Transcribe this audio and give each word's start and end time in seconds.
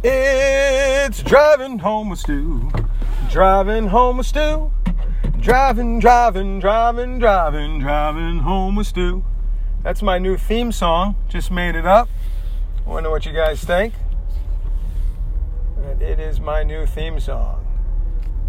It's 0.00 1.24
driving 1.24 1.80
home 1.80 2.10
with 2.10 2.20
Stu. 2.20 2.70
Driving 3.30 3.88
home 3.88 4.18
with 4.18 4.26
Stu. 4.26 4.70
Driving, 5.40 5.98
driving, 5.98 6.60
driving, 6.60 7.18
driving, 7.18 7.80
driving 7.80 8.38
home 8.38 8.76
with 8.76 8.86
Stu. 8.86 9.24
That's 9.82 10.00
my 10.00 10.18
new 10.18 10.36
theme 10.36 10.70
song. 10.70 11.16
Just 11.28 11.50
made 11.50 11.74
it 11.74 11.84
up. 11.84 12.08
Wonder 12.86 13.10
what 13.10 13.26
you 13.26 13.32
guys 13.32 13.64
think. 13.64 13.94
It 16.00 16.20
is 16.20 16.38
my 16.38 16.62
new 16.62 16.86
theme 16.86 17.18
song. 17.18 17.66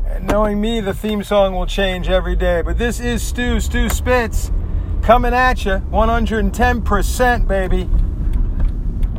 And 0.06 0.28
knowing 0.28 0.62
me, 0.62 0.82
the 0.82 0.94
theme 0.94 1.24
song 1.24 1.56
will 1.56 1.66
change 1.66 2.10
every 2.10 2.36
day. 2.36 2.62
But 2.62 2.78
this 2.78 3.00
is 3.00 3.24
Stu, 3.24 3.60
Stu 3.60 3.90
Spitz, 3.90 4.52
coming 5.02 5.34
at 5.34 5.66
you 5.66 5.82
110%, 5.92 7.48
baby, 7.48 7.90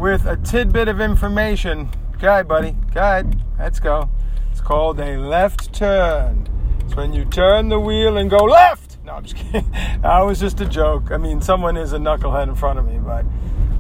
with 0.01 0.27
a 0.27 0.37
tidbit 0.37 0.87
of 0.87 1.01
information 1.01 1.91
Guide, 2.21 2.47
buddy. 2.47 2.77
Guide. 2.93 3.41
Let's 3.59 3.81
go. 3.81 4.11
It's 4.51 4.61
called 4.61 5.01
a 5.01 5.17
left 5.17 5.73
turn. 5.73 6.47
It's 6.81 6.95
when 6.95 7.15
you 7.15 7.25
turn 7.25 7.71
the 7.71 7.81
wheel 7.81 8.19
and 8.19 8.29
go 8.29 8.45
left. 8.45 8.99
No, 9.07 9.15
I'm 9.15 9.25
just 9.25 9.37
kidding. 9.53 9.71
That 10.03 10.21
was 10.21 10.39
just 10.39 10.61
a 10.61 10.67
joke. 10.67 11.11
I 11.13 11.17
mean, 11.17 11.41
someone 11.41 11.79
is 11.79 11.95
a 11.95 11.97
knucklehead 11.97 12.49
in 12.49 12.55
front 12.55 12.79
of 12.79 12.87
me, 12.87 12.99
but 12.99 13.25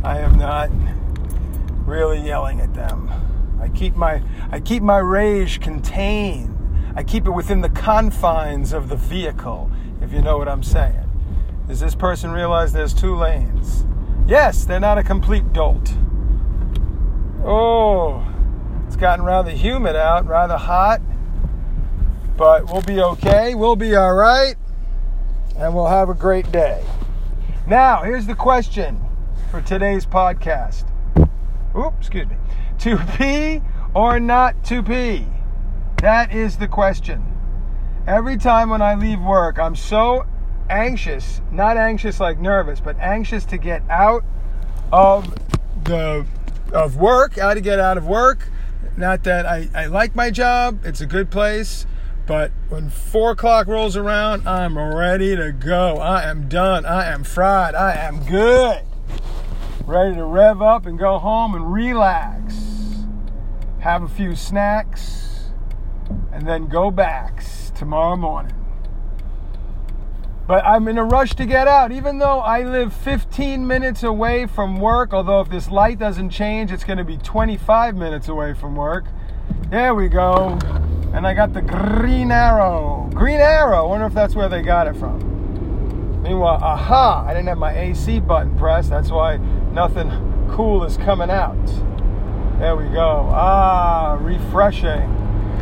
I 0.02 0.20
am 0.20 0.38
not 0.38 0.70
really 1.86 2.18
yelling 2.18 2.60
at 2.60 2.72
them. 2.72 3.10
I 3.60 3.68
keep 3.68 3.94
my 3.94 4.22
I 4.50 4.58
keep 4.58 4.82
my 4.82 4.98
rage 4.98 5.60
contained. 5.60 6.56
I 6.96 7.02
keep 7.02 7.26
it 7.26 7.32
within 7.32 7.60
the 7.60 7.68
confines 7.68 8.72
of 8.72 8.88
the 8.88 8.96
vehicle, 8.96 9.70
if 10.00 10.14
you 10.14 10.22
know 10.22 10.38
what 10.38 10.48
I'm 10.48 10.62
saying. 10.62 11.10
Does 11.68 11.78
this 11.78 11.94
person 11.94 12.30
realize 12.30 12.72
there's 12.72 12.94
two 12.94 13.14
lanes? 13.14 13.84
Yes, 14.26 14.64
they're 14.64 14.80
not 14.80 14.96
a 14.96 15.02
complete 15.02 15.52
dolt. 15.52 15.92
Oh, 17.44 18.26
gotten 19.00 19.24
rather 19.24 19.50
humid 19.50 19.96
out, 19.96 20.26
rather 20.26 20.58
hot, 20.58 21.00
but 22.36 22.70
we'll 22.70 22.82
be 22.82 23.00
okay. 23.00 23.54
We'll 23.54 23.76
be 23.76 23.96
all 23.96 24.14
right, 24.14 24.54
and 25.56 25.74
we'll 25.74 25.88
have 25.88 26.10
a 26.10 26.14
great 26.14 26.52
day. 26.52 26.84
Now, 27.66 28.02
here's 28.02 28.26
the 28.26 28.34
question 28.34 29.00
for 29.50 29.62
today's 29.62 30.04
podcast. 30.04 30.84
Oops, 31.76 31.96
excuse 31.98 32.28
me. 32.28 32.36
To 32.80 32.96
pee 33.18 33.60
or 33.92 34.18
not 34.18 34.64
to 34.64 34.82
pee? 34.82 35.26
That 36.00 36.32
is 36.32 36.56
the 36.56 36.66
question. 36.66 37.22
Every 38.06 38.38
time 38.38 38.70
when 38.70 38.80
I 38.80 38.94
leave 38.94 39.20
work, 39.20 39.58
I'm 39.58 39.76
so 39.76 40.24
anxious, 40.70 41.42
not 41.50 41.76
anxious 41.76 42.20
like 42.20 42.38
nervous, 42.38 42.80
but 42.80 42.98
anxious 42.98 43.44
to 43.46 43.58
get 43.58 43.82
out 43.90 44.24
of 44.90 45.34
the 45.84 46.24
of 46.72 46.96
work, 46.96 47.36
how 47.36 47.52
to 47.52 47.60
get 47.60 47.78
out 47.78 47.98
of 47.98 48.06
work, 48.06 48.48
not 49.00 49.24
that 49.24 49.46
I, 49.46 49.68
I 49.74 49.86
like 49.86 50.14
my 50.14 50.30
job, 50.30 50.84
it's 50.84 51.00
a 51.00 51.06
good 51.06 51.30
place, 51.30 51.86
but 52.26 52.52
when 52.68 52.90
four 52.90 53.32
o'clock 53.32 53.66
rolls 53.66 53.96
around, 53.96 54.46
I'm 54.46 54.78
ready 54.78 55.34
to 55.34 55.50
go. 55.50 55.96
I 55.96 56.22
am 56.24 56.48
done. 56.48 56.86
I 56.86 57.06
am 57.06 57.24
fried. 57.24 57.74
I 57.74 57.94
am 57.94 58.22
good. 58.24 58.82
Ready 59.84 60.14
to 60.14 60.24
rev 60.24 60.62
up 60.62 60.86
and 60.86 60.98
go 60.98 61.18
home 61.18 61.54
and 61.54 61.72
relax. 61.72 63.04
Have 63.80 64.02
a 64.02 64.08
few 64.08 64.36
snacks 64.36 65.50
and 66.32 66.46
then 66.46 66.68
go 66.68 66.90
back 66.90 67.42
tomorrow 67.74 68.14
morning. 68.14 68.59
But 70.50 70.66
I'm 70.66 70.88
in 70.88 70.98
a 70.98 71.04
rush 71.04 71.36
to 71.36 71.46
get 71.46 71.68
out, 71.68 71.92
even 71.92 72.18
though 72.18 72.40
I 72.40 72.64
live 72.64 72.92
15 72.92 73.64
minutes 73.64 74.02
away 74.02 74.46
from 74.46 74.80
work. 74.80 75.14
Although, 75.14 75.42
if 75.42 75.48
this 75.48 75.70
light 75.70 76.00
doesn't 76.00 76.30
change, 76.30 76.72
it's 76.72 76.82
going 76.82 76.98
to 76.98 77.04
be 77.04 77.18
25 77.18 77.94
minutes 77.94 78.26
away 78.26 78.54
from 78.54 78.74
work. 78.74 79.04
There 79.68 79.94
we 79.94 80.08
go. 80.08 80.58
And 81.14 81.24
I 81.24 81.34
got 81.34 81.52
the 81.52 81.62
green 81.62 82.32
arrow. 82.32 83.08
Green 83.14 83.38
arrow. 83.38 83.90
Wonder 83.90 84.06
if 84.06 84.12
that's 84.12 84.34
where 84.34 84.48
they 84.48 84.60
got 84.60 84.88
it 84.88 84.96
from. 84.96 85.20
Meanwhile, 86.24 86.58
aha, 86.60 87.24
I 87.28 87.32
didn't 87.32 87.46
have 87.46 87.58
my 87.58 87.78
AC 87.78 88.18
button 88.18 88.58
pressed. 88.58 88.90
That's 88.90 89.12
why 89.12 89.36
nothing 89.36 90.10
cool 90.50 90.82
is 90.82 90.96
coming 90.96 91.30
out. 91.30 91.64
There 92.58 92.74
we 92.74 92.88
go. 92.88 93.30
Ah, 93.30 94.18
refreshing. 94.20 95.19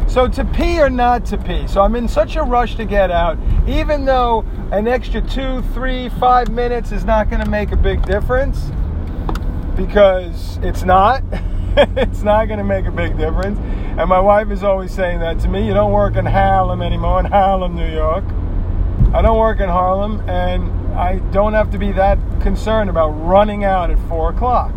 So 0.08 0.26
to 0.26 0.44
pee 0.46 0.80
or 0.80 0.88
not 0.88 1.26
to 1.26 1.36
pee. 1.36 1.66
So 1.68 1.82
I'm 1.82 1.94
in 1.94 2.08
such 2.08 2.36
a 2.36 2.42
rush 2.42 2.76
to 2.76 2.86
get 2.86 3.10
out, 3.10 3.36
even 3.68 4.06
though 4.06 4.42
an 4.72 4.88
extra 4.88 5.20
two, 5.20 5.60
three, 5.74 6.08
five 6.08 6.48
minutes 6.48 6.92
is 6.92 7.04
not 7.04 7.28
going 7.28 7.44
to 7.44 7.50
make 7.50 7.72
a 7.72 7.76
big 7.76 8.02
difference 8.06 8.70
because 9.76 10.58
it's 10.62 10.82
not. 10.82 11.22
it's 11.76 12.22
not 12.22 12.46
going 12.46 12.58
to 12.58 12.64
make 12.64 12.86
a 12.86 12.90
big 12.90 13.18
difference. 13.18 13.58
And 13.98 14.08
my 14.08 14.18
wife 14.18 14.50
is 14.50 14.64
always 14.64 14.92
saying 14.92 15.20
that 15.20 15.40
to 15.40 15.48
me. 15.48 15.66
You 15.66 15.74
don't 15.74 15.92
work 15.92 16.16
in 16.16 16.24
Harlem 16.24 16.80
anymore, 16.80 17.20
in 17.20 17.26
Harlem, 17.26 17.76
New 17.76 17.92
York. 17.92 18.24
I 19.12 19.20
don't 19.20 19.38
work 19.38 19.60
in 19.60 19.68
Harlem, 19.68 20.26
and 20.28 20.96
I 20.96 21.18
don't 21.32 21.52
have 21.52 21.70
to 21.72 21.78
be 21.78 21.92
that 21.92 22.18
concerned 22.40 22.88
about 22.88 23.10
running 23.10 23.64
out 23.64 23.90
at 23.90 23.98
four 24.08 24.30
o'clock. 24.30 24.72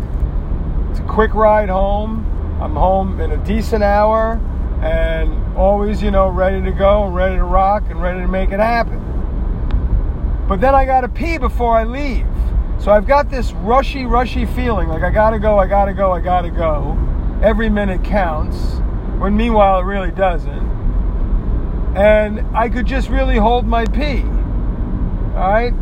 It's 0.90 1.00
a 1.00 1.04
quick 1.04 1.32
ride 1.32 1.70
home. 1.70 2.28
I'm 2.60 2.76
home 2.76 3.18
in 3.18 3.32
a 3.32 3.38
decent 3.38 3.82
hour 3.82 4.38
and 4.82 5.56
always, 5.56 6.02
you 6.02 6.10
know, 6.10 6.28
ready 6.28 6.60
to 6.62 6.72
go, 6.72 7.06
ready 7.06 7.36
to 7.36 7.44
rock, 7.44 7.84
and 7.88 8.02
ready 8.02 8.20
to 8.20 8.28
make 8.28 8.50
it 8.50 8.58
happen. 8.58 8.98
But 10.48 10.60
then 10.60 10.74
I 10.74 10.84
gotta 10.84 11.08
pee 11.08 11.38
before 11.38 11.76
I 11.76 11.84
leave. 11.84 12.26
So 12.78 12.90
I've 12.90 13.06
got 13.06 13.30
this 13.30 13.52
rushy, 13.52 14.06
rushy 14.06 14.44
feeling 14.44 14.88
like 14.88 15.04
I 15.04 15.10
gotta 15.10 15.38
go, 15.38 15.56
I 15.58 15.68
gotta 15.68 15.94
go, 15.94 16.10
I 16.10 16.20
gotta 16.20 16.50
go. 16.50 16.98
Every 17.42 17.70
minute 17.70 18.02
counts, 18.02 18.80
when 19.20 19.36
meanwhile 19.36 19.80
it 19.80 19.84
really 19.84 20.10
doesn't. 20.10 20.72
And 21.96 22.44
I 22.56 22.68
could 22.68 22.86
just 22.86 23.08
really 23.08 23.36
hold 23.36 23.66
my 23.66 23.84
pee. 23.84 24.24
Alright? 25.34 25.74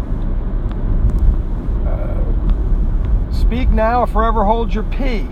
Uh, 1.87 3.33
speak 3.33 3.71
now 3.71 4.01
or 4.01 4.07
forever 4.07 4.45
hold 4.45 4.75
your 4.75 4.85
pee. 4.85 5.27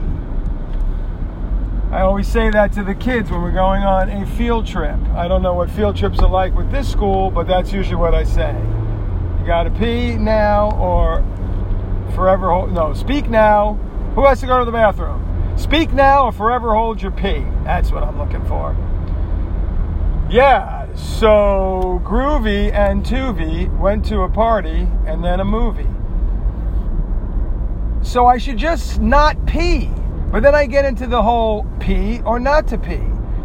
I 1.90 2.02
always 2.02 2.28
say 2.28 2.50
that 2.50 2.74
to 2.74 2.84
the 2.84 2.94
kids 2.94 3.30
when 3.30 3.40
we're 3.40 3.50
going 3.50 3.82
on 3.82 4.10
a 4.10 4.26
field 4.36 4.66
trip. 4.66 4.98
I 5.16 5.26
don't 5.26 5.40
know 5.40 5.54
what 5.54 5.70
field 5.70 5.96
trips 5.96 6.18
are 6.18 6.28
like 6.28 6.54
with 6.54 6.70
this 6.70 6.86
school, 6.86 7.30
but 7.30 7.46
that's 7.46 7.72
usually 7.72 7.96
what 7.96 8.14
I 8.14 8.24
say. 8.24 8.54
You 9.40 9.46
got 9.46 9.62
to 9.62 9.70
pee 9.70 10.16
now 10.16 10.70
or 10.72 11.24
forever 12.14 12.50
hold. 12.50 12.72
No, 12.74 12.92
speak 12.92 13.30
now. 13.30 13.74
Who 14.14 14.26
has 14.26 14.40
to 14.40 14.46
go 14.46 14.58
to 14.58 14.66
the 14.66 14.72
bathroom? 14.72 15.54
Speak 15.56 15.94
now 15.94 16.26
or 16.26 16.32
forever 16.32 16.74
hold 16.74 17.00
your 17.00 17.10
pee. 17.10 17.46
That's 17.64 17.90
what 17.90 18.02
I'm 18.02 18.18
looking 18.18 18.44
for. 18.44 18.76
Yeah, 20.30 20.94
so 20.94 22.02
Groovy 22.04 22.70
and 22.70 23.02
Tuvy 23.02 23.74
went 23.78 24.04
to 24.06 24.20
a 24.20 24.28
party 24.28 24.86
and 25.06 25.24
then 25.24 25.40
a 25.40 25.44
movie. 25.44 25.88
So 28.02 28.26
I 28.26 28.36
should 28.36 28.58
just 28.58 29.00
not 29.00 29.46
pee. 29.46 29.90
But 30.30 30.42
then 30.42 30.54
I 30.54 30.66
get 30.66 30.84
into 30.84 31.06
the 31.06 31.22
whole 31.22 31.66
pee 31.80 32.20
or 32.20 32.38
not 32.38 32.68
to 32.68 32.78
pee. 32.78 33.00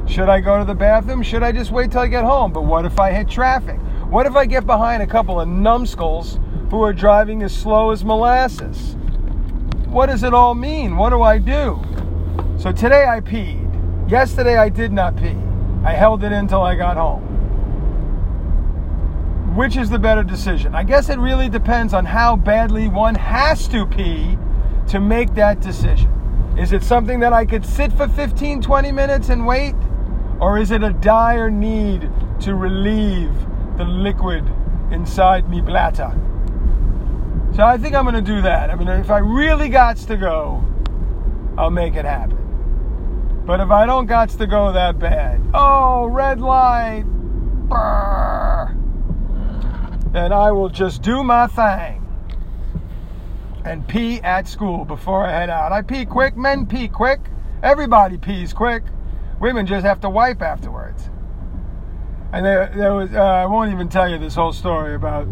Should 0.05 0.27
I 0.27 0.41
go 0.41 0.59
to 0.59 0.65
the 0.65 0.75
bathroom? 0.75 1.23
Should 1.23 1.41
I 1.41 1.53
just 1.53 1.71
wait 1.71 1.91
till 1.91 2.01
I 2.01 2.07
get 2.07 2.25
home? 2.25 2.51
But 2.51 2.63
what 2.63 2.85
if 2.85 2.99
I 2.99 3.11
hit 3.11 3.29
traffic? 3.29 3.79
What 4.09 4.25
if 4.25 4.35
I 4.35 4.45
get 4.45 4.65
behind 4.65 5.01
a 5.01 5.07
couple 5.07 5.39
of 5.39 5.47
numbskulls 5.47 6.39
who 6.69 6.81
are 6.83 6.91
driving 6.91 7.41
as 7.41 7.55
slow 7.55 7.91
as 7.91 8.03
molasses? 8.03 8.97
What 9.87 10.07
does 10.07 10.23
it 10.23 10.33
all 10.33 10.55
mean? 10.55 10.97
What 10.97 11.11
do 11.11 11.21
I 11.21 11.37
do? 11.37 11.81
So 12.57 12.73
today 12.73 13.05
I 13.07 13.21
peed. 13.21 14.11
Yesterday 14.11 14.57
I 14.57 14.67
did 14.67 14.91
not 14.91 15.15
pee. 15.15 15.37
I 15.85 15.93
held 15.93 16.23
it 16.23 16.33
until 16.33 16.63
I 16.63 16.75
got 16.75 16.97
home. 16.97 17.21
Which 19.55 19.77
is 19.77 19.89
the 19.89 19.99
better 19.99 20.23
decision? 20.23 20.75
I 20.75 20.83
guess 20.83 21.09
it 21.09 21.17
really 21.17 21.47
depends 21.47 21.93
on 21.93 22.05
how 22.05 22.35
badly 22.35 22.89
one 22.89 23.15
has 23.15 23.69
to 23.69 23.85
pee 23.85 24.37
to 24.89 24.99
make 24.99 25.33
that 25.35 25.61
decision. 25.61 26.22
Is 26.57 26.71
it 26.71 26.83
something 26.83 27.19
that 27.21 27.33
I 27.33 27.45
could 27.45 27.65
sit 27.65 27.91
for 27.93 28.07
15, 28.07 28.61
20 28.61 28.91
minutes 28.91 29.29
and 29.29 29.45
wait? 29.47 29.73
Or 30.39 30.59
is 30.59 30.69
it 30.69 30.83
a 30.83 30.93
dire 30.93 31.49
need 31.49 32.09
to 32.41 32.53
relieve 32.53 33.33
the 33.77 33.85
liquid 33.85 34.47
inside 34.91 35.49
me 35.49 35.61
bladder? 35.61 36.13
So 37.55 37.63
I 37.63 37.77
think 37.77 37.95
I'm 37.95 38.03
going 38.03 38.15
to 38.15 38.21
do 38.21 38.41
that. 38.43 38.69
I 38.69 38.75
mean, 38.75 38.87
if 38.87 39.09
I 39.09 39.17
really 39.17 39.67
got 39.67 39.97
to 39.97 40.15
go, 40.15 40.63
I'll 41.57 41.71
make 41.71 41.95
it 41.95 42.05
happen. 42.05 42.37
But 43.45 43.59
if 43.59 43.71
I 43.71 43.87
don't 43.87 44.05
got 44.05 44.29
to 44.29 44.45
go 44.45 44.71
that 44.73 44.99
bad, 44.99 45.41
oh, 45.55 46.05
red 46.05 46.39
light, 46.39 47.03
brr, 47.67 48.75
then 50.11 50.31
I 50.31 50.51
will 50.51 50.69
just 50.69 51.01
do 51.01 51.23
my 51.23 51.47
thing 51.47 52.02
and 53.65 53.87
pee 53.87 54.19
at 54.21 54.47
school 54.47 54.85
before 54.85 55.25
I 55.25 55.31
head 55.31 55.49
out. 55.49 55.71
I 55.71 55.81
pee 55.81 56.05
quick, 56.05 56.35
men 56.35 56.65
pee 56.65 56.87
quick, 56.87 57.19
everybody 57.61 58.17
pees 58.17 58.53
quick. 58.53 58.83
Women 59.39 59.65
just 59.65 59.85
have 59.85 59.99
to 60.01 60.09
wipe 60.09 60.41
afterwards. 60.41 61.09
And 62.31 62.45
there, 62.45 62.73
there 62.75 62.93
was, 62.93 63.13
uh, 63.13 63.21
I 63.21 63.45
won't 63.45 63.71
even 63.71 63.89
tell 63.89 64.09
you 64.09 64.17
this 64.17 64.35
whole 64.35 64.53
story 64.53 64.95
about 64.95 65.27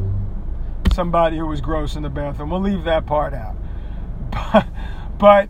somebody 0.94 1.38
who 1.38 1.48
was 1.48 1.62
gross 1.62 1.96
in 1.96 2.04
the 2.04 2.10
bathroom. 2.10 2.50
We'll 2.50 2.62
leave 2.62 2.84
that 2.84 3.06
part 3.06 3.34
out. 3.34 3.56
But, 4.54 4.68
but 5.18 5.50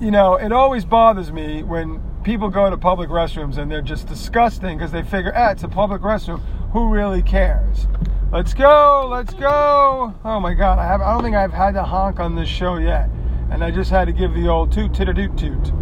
you 0.00 0.10
know, 0.10 0.36
it 0.36 0.52
always 0.52 0.84
bothers 0.84 1.32
me 1.32 1.62
when 1.62 2.00
people 2.22 2.48
go 2.48 2.70
to 2.70 2.76
public 2.76 3.10
restrooms 3.10 3.58
and 3.58 3.70
they're 3.70 3.82
just 3.82 4.06
disgusting 4.06 4.76
because 4.76 4.92
they 4.92 5.02
figure, 5.02 5.32
ah, 5.34 5.50
it's 5.50 5.62
a 5.62 5.68
public 5.68 6.02
restroom. 6.02 6.40
Who 6.72 6.88
really 6.88 7.22
cares? 7.22 7.86
Let's 8.32 8.54
go, 8.54 9.08
let's 9.10 9.34
go. 9.34 10.14
Oh 10.24 10.40
my 10.40 10.54
God, 10.54 10.78
I 10.78 10.86
have. 10.86 11.02
I 11.02 11.12
don't 11.12 11.22
think 11.22 11.36
I've 11.36 11.52
had 11.52 11.72
to 11.72 11.82
honk 11.82 12.18
on 12.18 12.34
this 12.34 12.48
show 12.48 12.78
yet, 12.78 13.10
and 13.50 13.62
I 13.62 13.70
just 13.70 13.90
had 13.90 14.06
to 14.06 14.12
give 14.12 14.32
the 14.32 14.48
old 14.48 14.72
toot 14.72 14.94
tit 14.94 15.14
toot 15.14 15.36
toot 15.36 15.72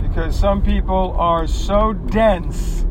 because 0.00 0.38
some 0.38 0.62
people 0.62 1.16
are 1.18 1.48
so 1.48 1.94
dense. 1.94 2.86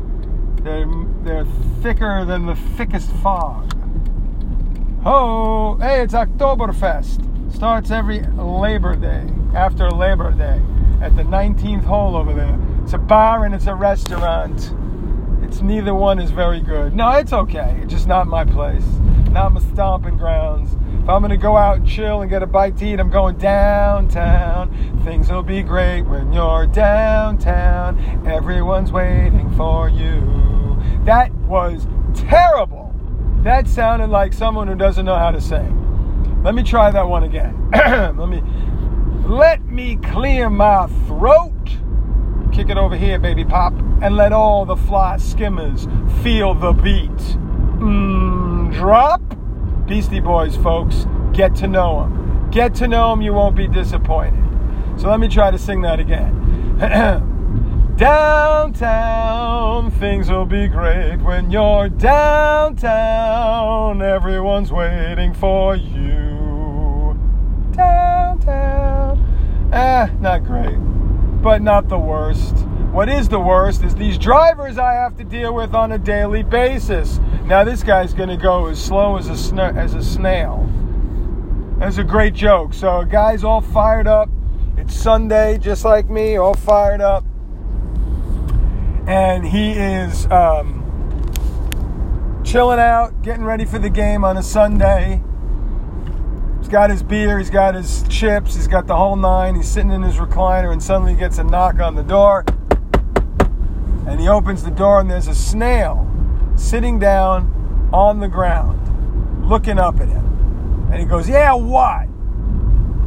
They're 0.62 0.86
they're 1.22 1.46
thicker 1.82 2.26
than 2.26 2.44
the 2.44 2.56
thickest 2.76 3.10
fog. 3.22 3.72
Oh, 5.02 5.78
hey, 5.80 6.02
it's 6.02 6.12
Oktoberfest. 6.12 7.54
Starts 7.54 7.90
every 7.90 8.20
Labor 8.20 8.96
Day, 8.96 9.26
after 9.54 9.90
Labor 9.90 10.30
Day, 10.32 10.60
at 11.00 11.16
the 11.16 11.22
19th 11.22 11.84
hole 11.84 12.14
over 12.14 12.34
there. 12.34 12.58
It's 12.82 12.92
a 12.92 12.98
bar 12.98 13.46
and 13.46 13.54
it's 13.54 13.66
a 13.66 13.74
restaurant. 13.74 14.74
It's 15.48 15.62
neither 15.62 15.94
one 15.94 16.18
is 16.18 16.30
very 16.30 16.60
good. 16.60 16.94
No, 16.94 17.10
it's 17.12 17.32
okay. 17.32 17.78
It's 17.82 17.90
just 17.90 18.06
not 18.06 18.26
my 18.26 18.44
place. 18.44 18.84
Not 19.30 19.54
my 19.54 19.60
stomping 19.60 20.18
grounds. 20.18 20.74
If 21.02 21.08
I'm 21.08 21.22
gonna 21.22 21.38
go 21.38 21.56
out 21.56 21.78
and 21.78 21.88
chill 21.88 22.20
and 22.20 22.28
get 22.28 22.42
a 22.42 22.46
bite 22.46 22.76
to 22.76 22.86
eat, 22.86 23.00
I'm 23.00 23.08
going 23.08 23.38
downtown. 23.38 25.00
Things 25.04 25.30
will 25.30 25.42
be 25.42 25.62
great 25.62 26.02
when 26.02 26.34
you're 26.34 26.66
downtown. 26.66 28.26
Everyone's 28.26 28.92
waiting 28.92 29.50
for 29.56 29.88
you. 29.88 30.78
That 31.04 31.32
was 31.46 31.86
terrible. 32.14 32.94
That 33.42 33.66
sounded 33.68 34.10
like 34.10 34.34
someone 34.34 34.68
who 34.68 34.74
doesn't 34.74 35.06
know 35.06 35.16
how 35.16 35.30
to 35.30 35.40
sing. 35.40 36.42
Let 36.44 36.54
me 36.54 36.62
try 36.62 36.90
that 36.90 37.08
one 37.08 37.24
again. 37.24 37.70
let 37.72 38.28
me 38.28 38.42
let 39.26 39.64
me 39.64 39.96
clear 39.96 40.50
my 40.50 40.88
throat. 41.06 41.54
Kick 42.52 42.68
it 42.68 42.76
over 42.76 42.96
here, 42.96 43.18
baby 43.18 43.46
pop, 43.46 43.72
and 44.00 44.16
let 44.16 44.32
all 44.32 44.64
the 44.64 44.76
fly 44.76 45.16
skimmers 45.16 45.86
feel 46.22 46.54
the 46.54 46.72
beat. 46.72 47.10
Mm, 47.78 48.72
drop. 48.72 49.20
Beastie 49.86 50.20
Boys, 50.20 50.56
folks. 50.56 51.06
Get 51.32 51.54
to 51.56 51.66
know 51.66 52.00
them. 52.00 52.50
Get 52.50 52.74
to 52.76 52.88
know 52.88 53.10
them, 53.10 53.22
you 53.22 53.32
won't 53.32 53.56
be 53.56 53.68
disappointed. 53.68 54.44
So 54.98 55.08
let 55.08 55.20
me 55.20 55.28
try 55.28 55.50
to 55.50 55.58
sing 55.58 55.82
that 55.82 56.00
again. 56.00 56.34
downtown, 57.96 59.90
things 59.90 60.30
will 60.30 60.46
be 60.46 60.68
great 60.68 61.16
when 61.16 61.50
you're 61.50 61.88
downtown. 61.88 62.80
Everyone's 64.00 64.70
waiting 64.70 65.34
for 65.34 65.74
you. 65.74 67.18
Downtown. 67.72 69.18
Eh, 69.72 70.08
not 70.20 70.44
great, 70.44 70.78
but 71.42 71.60
not 71.60 71.88
the 71.88 71.98
worst. 71.98 72.67
What 72.92 73.08
is 73.08 73.28
the 73.28 73.38
worst 73.38 73.84
is 73.84 73.94
these 73.94 74.16
drivers 74.16 74.78
I 74.78 74.94
have 74.94 75.16
to 75.18 75.24
deal 75.24 75.54
with 75.54 75.74
on 75.74 75.92
a 75.92 75.98
daily 75.98 76.42
basis. 76.42 77.20
Now 77.44 77.62
this 77.62 77.82
guy's 77.82 78.14
going 78.14 78.30
to 78.30 78.36
go 78.36 78.66
as 78.66 78.82
slow 78.82 79.18
as 79.18 79.28
a 79.28 79.32
sna- 79.32 79.76
as 79.76 79.94
a 79.94 80.02
snail. 80.02 80.68
That's 81.78 81.98
a 81.98 82.04
great 82.04 82.34
joke. 82.34 82.72
So 82.74 83.00
a 83.00 83.06
guys 83.06 83.44
all 83.44 83.60
fired 83.60 84.08
up. 84.08 84.30
It's 84.78 84.96
Sunday, 84.96 85.58
just 85.58 85.84
like 85.84 86.08
me, 86.08 86.36
all 86.36 86.54
fired 86.54 87.00
up. 87.00 87.24
And 89.06 89.46
he 89.46 89.72
is 89.72 90.26
um, 90.30 90.82
chilling 92.42 92.80
out, 92.80 93.22
getting 93.22 93.44
ready 93.44 93.64
for 93.64 93.78
the 93.78 93.90
game 93.90 94.24
on 94.24 94.38
a 94.38 94.42
Sunday. 94.42 95.22
He's 96.58 96.68
got 96.68 96.90
his 96.90 97.02
beer, 97.02 97.38
he's 97.38 97.50
got 97.50 97.74
his 97.74 98.02
chips, 98.08 98.54
he's 98.54 98.66
got 98.66 98.86
the 98.86 98.96
whole 98.96 99.16
nine. 99.16 99.54
He's 99.54 99.68
sitting 99.68 99.90
in 99.90 100.02
his 100.02 100.16
recliner, 100.16 100.72
and 100.72 100.82
suddenly 100.82 101.12
he 101.12 101.18
gets 101.18 101.38
a 101.38 101.44
knock 101.44 101.80
on 101.80 101.94
the 101.94 102.02
door. 102.02 102.44
And 104.08 104.18
he 104.18 104.28
opens 104.28 104.64
the 104.64 104.70
door, 104.70 105.00
and 105.00 105.10
there's 105.10 105.28
a 105.28 105.34
snail 105.34 106.10
sitting 106.56 106.98
down 106.98 107.90
on 107.92 108.20
the 108.20 108.28
ground, 108.28 109.46
looking 109.48 109.78
up 109.78 110.00
at 110.00 110.08
him. 110.08 110.88
And 110.90 111.00
he 111.00 111.04
goes, 111.04 111.28
Yeah, 111.28 111.52
what? 111.54 112.08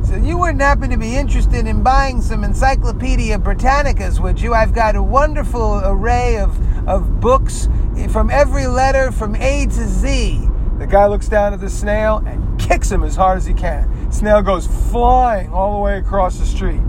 So 0.03 0.15
you 0.15 0.37
wouldn't 0.37 0.61
happen 0.61 0.89
to 0.89 0.97
be 0.97 1.15
interested 1.15 1.67
in 1.67 1.83
buying 1.83 2.21
some 2.21 2.43
Encyclopedia 2.43 3.37
Britannicas, 3.37 4.19
would 4.19 4.41
you? 4.41 4.53
I've 4.53 4.73
got 4.73 4.95
a 4.95 5.01
wonderful 5.01 5.81
array 5.83 6.37
of, 6.37 6.87
of 6.87 7.19
books 7.19 7.67
from 8.09 8.29
every 8.29 8.67
letter 8.67 9.11
from 9.11 9.35
A 9.35 9.65
to 9.67 9.87
Z. 9.87 10.47
The 10.79 10.87
guy 10.87 11.05
looks 11.05 11.27
down 11.27 11.53
at 11.53 11.59
the 11.59 11.69
snail 11.69 12.23
and 12.25 12.59
kicks 12.59 12.91
him 12.91 13.03
as 13.03 13.15
hard 13.15 13.37
as 13.37 13.45
he 13.45 13.53
can. 13.53 14.11
Snail 14.11 14.41
goes 14.41 14.67
flying 14.89 15.53
all 15.53 15.77
the 15.77 15.79
way 15.79 15.97
across 15.97 16.39
the 16.39 16.45
street. 16.45 16.81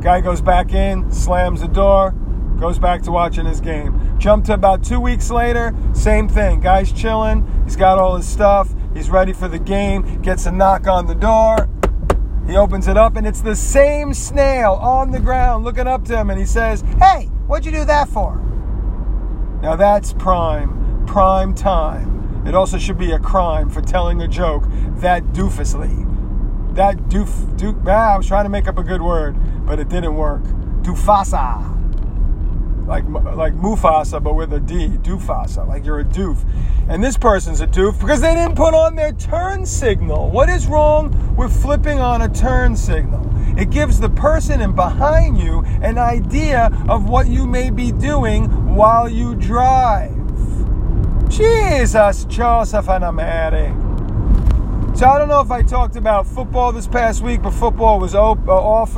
Guy 0.00 0.20
goes 0.20 0.40
back 0.40 0.72
in, 0.72 1.10
slams 1.10 1.62
the 1.62 1.68
door, 1.68 2.14
goes 2.58 2.78
back 2.78 3.02
to 3.02 3.10
watching 3.10 3.46
his 3.46 3.60
game. 3.60 4.18
Jump 4.18 4.44
to 4.46 4.54
about 4.54 4.82
two 4.82 5.00
weeks 5.00 5.30
later, 5.30 5.74
same 5.92 6.28
thing. 6.28 6.60
Guy's 6.60 6.92
chilling, 6.92 7.46
he's 7.64 7.76
got 7.76 7.98
all 7.98 8.16
his 8.16 8.26
stuff, 8.26 8.74
he's 8.94 9.10
ready 9.10 9.32
for 9.32 9.48
the 9.48 9.58
game, 9.58 10.22
gets 10.22 10.46
a 10.46 10.52
knock 10.52 10.86
on 10.86 11.06
the 11.06 11.14
door. 11.14 11.68
He 12.46 12.56
opens 12.56 12.86
it 12.86 12.96
up, 12.96 13.16
and 13.16 13.26
it's 13.26 13.40
the 13.40 13.56
same 13.56 14.14
snail 14.14 14.74
on 14.74 15.10
the 15.10 15.18
ground 15.18 15.64
looking 15.64 15.86
up 15.86 16.04
to 16.06 16.16
him, 16.16 16.30
and 16.30 16.38
he 16.38 16.46
says, 16.46 16.82
Hey, 16.98 17.26
what'd 17.46 17.66
you 17.66 17.72
do 17.72 17.84
that 17.84 18.08
for? 18.08 18.36
Now 19.62 19.76
that's 19.76 20.12
prime, 20.12 21.04
prime 21.06 21.54
time. 21.54 22.44
It 22.46 22.54
also 22.54 22.78
should 22.78 22.98
be 22.98 23.10
a 23.10 23.18
crime 23.18 23.68
for 23.68 23.82
telling 23.82 24.22
a 24.22 24.28
joke 24.28 24.64
that 24.98 25.24
doofusly. 25.32 26.04
That 26.76 26.96
doof, 27.08 27.28
doof, 27.56 27.84
ah, 27.88 28.14
I 28.14 28.16
was 28.16 28.28
trying 28.28 28.44
to 28.44 28.50
make 28.50 28.68
up 28.68 28.78
a 28.78 28.84
good 28.84 29.02
word, 29.02 29.36
but 29.66 29.80
it 29.80 29.88
didn't 29.88 30.14
work. 30.14 30.44
Doofasa 30.82 31.75
like 32.86 33.04
like 33.08 33.54
Mufasa, 33.54 34.22
but 34.22 34.34
with 34.34 34.52
a 34.52 34.60
D, 34.60 34.88
Doofasa, 34.88 35.66
like 35.66 35.84
you're 35.84 36.00
a 36.00 36.04
doof. 36.04 36.38
And 36.88 37.02
this 37.02 37.16
person's 37.16 37.60
a 37.60 37.66
doof 37.66 37.98
because 38.00 38.20
they 38.20 38.34
didn't 38.34 38.54
put 38.54 38.74
on 38.74 38.94
their 38.94 39.12
turn 39.12 39.66
signal. 39.66 40.30
What 40.30 40.48
is 40.48 40.66
wrong 40.66 41.34
with 41.36 41.52
flipping 41.62 41.98
on 41.98 42.22
a 42.22 42.28
turn 42.28 42.76
signal? 42.76 43.24
It 43.58 43.70
gives 43.70 43.98
the 43.98 44.10
person 44.10 44.60
in 44.60 44.74
behind 44.74 45.38
you 45.38 45.64
an 45.82 45.98
idea 45.98 46.70
of 46.88 47.08
what 47.08 47.26
you 47.26 47.46
may 47.46 47.70
be 47.70 47.90
doing 47.90 48.74
while 48.74 49.08
you 49.08 49.34
drive. 49.34 50.14
Jesus, 51.28 52.24
Joseph 52.26 52.88
and 52.88 53.16
Mary. 53.16 53.74
So 54.96 55.06
I 55.06 55.18
don't 55.18 55.28
know 55.28 55.40
if 55.40 55.50
I 55.50 55.62
talked 55.62 55.96
about 55.96 56.26
football 56.26 56.72
this 56.72 56.86
past 56.86 57.22
week, 57.22 57.42
but 57.42 57.50
football 57.50 57.98
was 57.98 58.14
op- 58.14 58.46
uh, 58.46 58.52
off- 58.52 58.96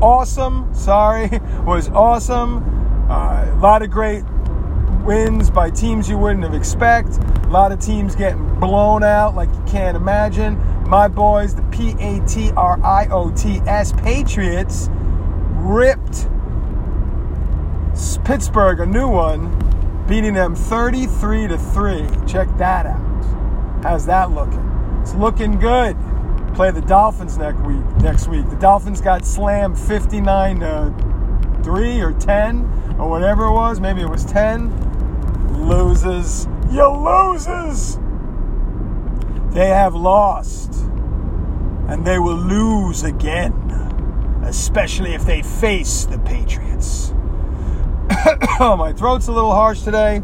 awesome. 0.00 0.72
Sorry, 0.74 1.28
was 1.66 1.88
awesome. 1.88 2.83
Uh, 3.08 3.46
a 3.50 3.58
lot 3.60 3.82
of 3.82 3.90
great 3.90 4.24
wins 5.04 5.50
by 5.50 5.70
teams 5.70 6.08
you 6.08 6.16
wouldn't 6.16 6.44
have 6.44 6.54
expect. 6.54 7.18
A 7.44 7.48
lot 7.48 7.72
of 7.72 7.78
teams 7.78 8.16
getting 8.16 8.58
blown 8.58 9.02
out 9.02 9.34
like 9.34 9.50
you 9.50 9.62
can't 9.66 9.96
imagine. 9.96 10.58
My 10.88 11.08
boys, 11.08 11.54
the 11.54 11.62
P 11.64 11.94
A 12.00 12.24
T 12.26 12.50
R 12.52 12.82
I 12.82 13.06
O 13.10 13.30
T 13.30 13.60
S 13.66 13.92
Patriots, 13.92 14.88
ripped 14.90 16.28
Pittsburgh 18.24 18.80
a 18.80 18.86
new 18.86 19.08
one, 19.08 19.50
beating 20.08 20.34
them 20.34 20.54
33 20.54 21.48
to 21.48 21.58
3. 21.58 22.06
Check 22.26 22.48
that 22.58 22.86
out. 22.86 23.82
How's 23.82 24.06
that 24.06 24.30
looking? 24.30 24.98
It's 25.02 25.14
looking 25.14 25.58
good. 25.58 25.96
Play 26.54 26.70
the 26.70 26.80
Dolphins 26.80 27.36
next 27.36 27.60
week. 27.60 27.84
Next 27.98 28.28
week, 28.28 28.48
the 28.48 28.56
Dolphins 28.56 29.00
got 29.00 29.24
slammed 29.24 29.78
59 29.78 30.60
to 30.60 31.13
3 31.64 32.00
or 32.02 32.12
10 32.12 32.96
or 32.98 33.08
whatever 33.08 33.46
it 33.46 33.52
was, 33.52 33.80
maybe 33.80 34.02
it 34.02 34.08
was 34.08 34.24
10, 34.26 35.66
loses. 35.66 36.46
You 36.70 36.86
loses! 36.86 37.98
They 39.54 39.68
have 39.68 39.94
lost. 39.94 40.74
And 41.88 42.04
they 42.04 42.18
will 42.18 42.36
lose 42.36 43.02
again, 43.02 43.52
especially 44.44 45.14
if 45.14 45.24
they 45.24 45.42
face 45.42 46.04
the 46.04 46.18
Patriots. 46.18 47.12
oh, 48.60 48.76
my 48.78 48.92
throat's 48.92 49.28
a 49.28 49.32
little 49.32 49.52
harsh 49.52 49.82
today. 49.82 50.22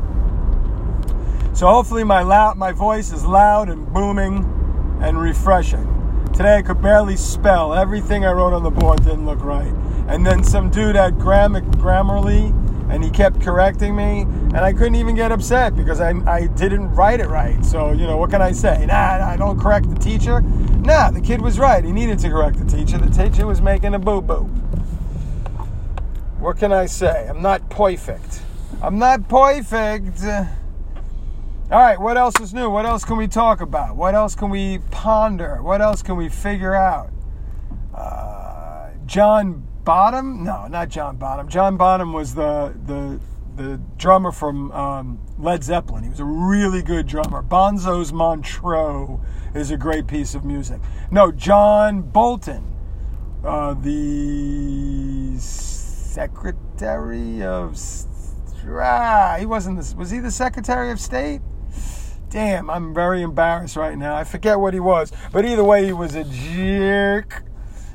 So 1.54 1.68
hopefully 1.68 2.04
my 2.04 2.23
loud, 2.23 2.56
my 2.56 2.73
voice 2.73 3.12
is 3.12 3.25
loud 3.25 3.68
and 3.68 3.90
booming 3.92 4.99
and 5.02 5.18
refreshing. 5.18 5.87
Today 6.35 6.56
I 6.56 6.62
could 6.62 6.80
barely 6.80 7.16
spell. 7.16 7.75
Everything 7.75 8.25
I 8.25 8.32
wrote 8.32 8.52
on 8.52 8.62
the 8.62 8.70
board 8.70 9.04
didn't 9.04 9.26
look 9.26 9.42
right. 9.42 9.75
And 10.10 10.26
then 10.26 10.42
some 10.42 10.70
dude 10.70 10.96
at 10.96 11.18
grammar, 11.18 11.60
Grammarly 11.60 12.52
and 12.90 13.04
he 13.04 13.10
kept 13.10 13.40
correcting 13.40 13.94
me 13.94 14.22
and 14.22 14.58
I 14.58 14.72
couldn't 14.72 14.96
even 14.96 15.14
get 15.14 15.30
upset 15.30 15.76
because 15.76 16.00
I, 16.00 16.10
I 16.26 16.48
didn't 16.48 16.92
write 16.92 17.20
it 17.20 17.28
right. 17.28 17.64
So, 17.64 17.92
you 17.92 18.04
know, 18.04 18.16
what 18.16 18.30
can 18.30 18.42
I 18.42 18.50
say? 18.50 18.84
Nah, 18.86 19.18
nah, 19.18 19.36
don't 19.36 19.60
correct 19.60 19.88
the 19.88 19.98
teacher. 19.98 20.40
Nah, 20.40 21.12
the 21.12 21.20
kid 21.20 21.40
was 21.40 21.60
right. 21.60 21.84
He 21.84 21.92
needed 21.92 22.18
to 22.18 22.28
correct 22.28 22.58
the 22.58 22.64
teacher. 22.64 22.98
The 22.98 23.10
teacher 23.10 23.46
was 23.46 23.62
making 23.62 23.94
a 23.94 23.98
boo-boo. 24.00 24.50
What 26.40 26.58
can 26.58 26.72
I 26.72 26.86
say? 26.86 27.28
I'm 27.28 27.42
not 27.42 27.70
perfect. 27.70 28.42
I'm 28.82 28.98
not 28.98 29.28
perfect. 29.28 30.24
All 30.24 31.78
right, 31.78 32.00
what 32.00 32.16
else 32.16 32.40
is 32.40 32.52
new? 32.52 32.68
What 32.68 32.86
else 32.86 33.04
can 33.04 33.16
we 33.16 33.28
talk 33.28 33.60
about? 33.60 33.94
What 33.94 34.16
else 34.16 34.34
can 34.34 34.50
we 34.50 34.78
ponder? 34.90 35.62
What 35.62 35.80
else 35.80 36.02
can 36.02 36.16
we 36.16 36.28
figure 36.28 36.74
out? 36.74 37.10
Uh, 37.94 38.90
John 39.06 39.69
Bonham. 39.84 40.44
No, 40.44 40.66
not 40.68 40.88
John 40.88 41.16
Bonham. 41.16 41.49
John 41.49 41.76
Bonham 41.76 42.12
was 42.12 42.34
the 42.34 42.75
the 42.87 43.20
the 43.56 43.80
drummer 43.96 44.32
from 44.32 44.70
um, 44.72 45.18
Led 45.38 45.64
Zeppelin. 45.64 46.04
He 46.04 46.10
was 46.10 46.20
a 46.20 46.25
really 46.25 46.82
good 46.82 47.06
drummer. 47.06 47.42
Bonzo's 47.42 48.12
Montreux 48.12 49.20
is 49.54 49.70
a 49.70 49.76
great 49.76 50.06
piece 50.06 50.34
of 50.34 50.44
music. 50.44 50.80
No, 51.10 51.32
John 51.32 52.02
Bolton, 52.02 52.64
uh, 53.44 53.75
the 53.75 55.37
Secretary 55.38 57.42
of. 57.42 57.78
Ah, 58.66 59.37
he 59.38 59.46
wasn't. 59.46 59.82
The, 59.82 59.96
was 59.96 60.10
he 60.10 60.20
the 60.20 60.30
Secretary 60.30 60.90
of 60.90 61.00
State? 61.00 61.40
Damn, 62.30 62.70
I'm 62.70 62.94
very 62.94 63.22
embarrassed 63.22 63.75
right 63.75 63.99
now. 63.99 64.14
I 64.14 64.22
forget 64.22 64.60
what 64.60 64.72
he 64.72 64.78
was, 64.78 65.12
but 65.32 65.44
either 65.44 65.64
way, 65.64 65.87
he 65.87 65.92
was 65.92 66.14
a 66.14 66.22
jerk, 66.25 67.42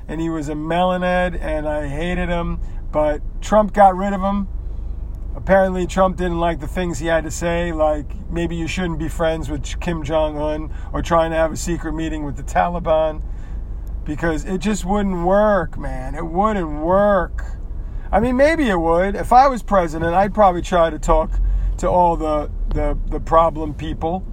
and 0.08 0.22
he 0.22 0.30
was 0.30 0.50
a 0.50 0.54
melonhead, 0.54 1.40
and 1.40 1.68
I 1.68 1.88
hated 1.88 2.30
him. 2.30 2.60
But 2.92 3.22
Trump 3.42 3.74
got 3.74 3.96
rid 3.96 4.14
of 4.14 4.22
him 4.22 4.48
apparently 5.36 5.86
Trump 5.86 6.18
didn't 6.18 6.40
like 6.40 6.60
the 6.60 6.68
things 6.68 7.00
he 7.00 7.08
had 7.08 7.24
to 7.24 7.32
say, 7.32 7.72
like 7.72 8.08
maybe 8.32 8.56
you 8.56 8.68
shouldn't 8.68 8.98
be 8.98 9.10
friends 9.10 9.50
with 9.50 9.80
Kim 9.80 10.04
Jong 10.04 10.38
Un 10.38 10.74
or 10.94 11.02
trying 11.02 11.32
to 11.32 11.38
have 11.38 11.52
a 11.52 11.58
secret 11.58 11.94
meeting 11.94 12.24
with 12.24 12.38
the 12.38 12.44
Taliban 12.44 13.22
because 14.06 14.46
it 14.46 14.60
just 14.60 14.86
wouldn't 14.86 15.26
work, 15.26 15.78
man. 15.78 16.16
It 16.16 16.26
wouldn't 16.26 16.80
work. 16.82 17.44
I 18.12 18.20
mean, 18.20 18.38
maybe 18.38 18.70
it 18.70 18.80
would. 18.80 19.16
If 19.16 19.34
I 19.34 19.48
was 19.48 19.62
president, 19.62 20.14
I'd 20.14 20.34
probably 20.34 20.62
try 20.62 20.90
to 20.90 21.00
talk 21.00 21.32
to 21.80 21.90
all 21.90 22.16
the, 22.16 22.50
the, 22.70 22.98
the 23.08 23.20
problem 23.20 23.74
people 23.74 24.26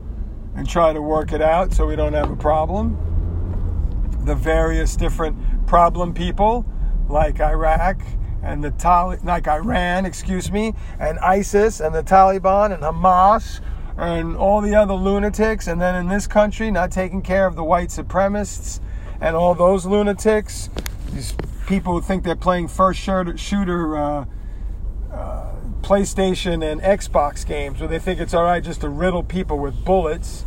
and 0.54 0.68
try 0.68 0.92
to 0.92 1.02
work 1.02 1.32
it 1.32 1.42
out 1.42 1.72
so 1.72 1.86
we 1.86 1.96
don't 1.96 2.12
have 2.12 2.30
a 2.30 2.36
problem. 2.36 2.96
The 4.24 4.34
various 4.34 4.94
different 4.94 5.36
problem 5.72 6.12
people, 6.12 6.66
like 7.08 7.40
Iraq 7.40 7.98
and 8.42 8.62
the 8.62 8.72
Tali- 8.72 9.16
like 9.24 9.48
Iran, 9.48 10.04
excuse 10.04 10.52
me, 10.52 10.74
and 11.00 11.18
ISIS 11.20 11.80
and 11.80 11.94
the 11.94 12.02
Taliban 12.02 12.74
and 12.74 12.82
Hamas 12.82 13.62
and 13.96 14.36
all 14.36 14.60
the 14.60 14.74
other 14.74 14.92
lunatics, 14.92 15.66
and 15.66 15.80
then 15.80 15.94
in 15.94 16.08
this 16.08 16.26
country, 16.26 16.70
not 16.70 16.92
taking 16.92 17.22
care 17.22 17.46
of 17.46 17.56
the 17.56 17.64
white 17.64 17.88
supremacists 17.88 18.80
and 19.18 19.34
all 19.34 19.54
those 19.54 19.86
lunatics, 19.86 20.68
these 21.10 21.34
people 21.66 21.94
who 21.94 22.02
think 22.02 22.22
they're 22.22 22.36
playing 22.36 22.68
first 22.68 23.00
shooter 23.00 23.96
uh, 23.96 24.26
uh, 25.10 25.54
PlayStation 25.80 26.62
and 26.70 26.82
Xbox 26.82 27.46
games, 27.46 27.80
where 27.80 27.88
they 27.88 27.98
think 27.98 28.20
it's 28.20 28.34
all 28.34 28.44
right 28.44 28.62
just 28.62 28.82
to 28.82 28.90
riddle 28.90 29.22
people 29.22 29.58
with 29.58 29.86
bullets 29.86 30.44